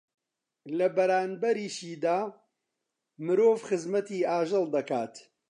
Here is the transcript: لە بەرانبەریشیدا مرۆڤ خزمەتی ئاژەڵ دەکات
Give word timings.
لە 0.77 0.87
بەرانبەریشیدا 0.95 2.17
مرۆڤ 3.25 3.55
خزمەتی 3.67 4.27
ئاژەڵ 4.29 4.65
دەکات 4.75 5.13